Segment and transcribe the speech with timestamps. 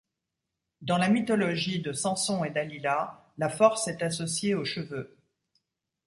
[0.81, 5.15] Dans la mythologie de Samson et Dalila, la force est associée aux cheveux.